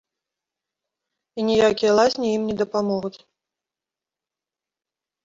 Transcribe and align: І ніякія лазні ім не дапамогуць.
І 1.41 1.43
ніякія 1.49 1.91
лазні 1.99 2.27
ім 2.37 2.43
не 2.53 2.55
дапамогуць. 2.63 3.19